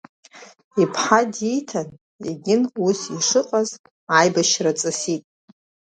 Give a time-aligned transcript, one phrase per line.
[0.81, 1.87] Иԥҳа дииҭан,
[2.27, 3.69] егьин ус ишыҟаз
[4.19, 5.23] аибашьра ҵысит.